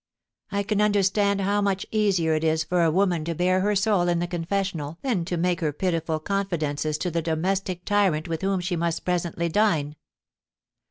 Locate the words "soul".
3.75-4.07